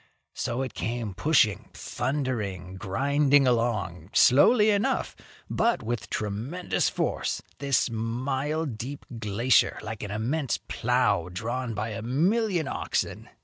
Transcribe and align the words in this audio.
So 0.33 0.63
it 0.63 0.73
came 0.73 1.13
pushing, 1.13 1.69
thundering, 1.75 2.73
grinding 2.73 3.45
along 3.45 4.09
slowly 4.13 4.71
enough, 4.71 5.15
but 5.47 5.83
with 5.83 6.09
tremendous 6.09 6.89
force, 6.89 7.43
this 7.59 7.87
mile 7.87 8.65
deep 8.65 9.05
glacier, 9.19 9.77
like 9.83 10.01
an 10.01 10.09
immense 10.09 10.57
plow 10.57 11.29
drawn 11.31 11.75
by 11.75 11.89
a 11.89 12.01
million 12.01 12.67
oxen. 12.67 13.29